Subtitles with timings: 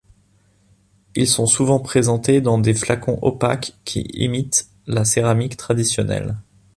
[1.15, 6.37] Ils sont souvent présentés dans des flacons opaques qui imitent la céramique traditionnelle.